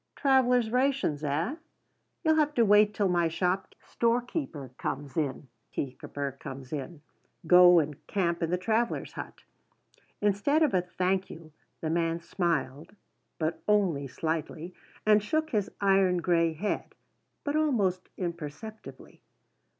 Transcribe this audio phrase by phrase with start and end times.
[0.15, 1.57] "Travellers' rations, eh?
[2.23, 5.47] You'll have to wait till my storekeeper comes in.
[7.45, 9.43] Go and camp in the travellers' hut."
[10.19, 11.51] Instead of a thank you
[11.81, 12.95] the man smiled
[13.37, 14.73] but only slightly
[15.05, 16.95] and shook his iron grey head
[17.43, 19.21] but almost imperceptibly.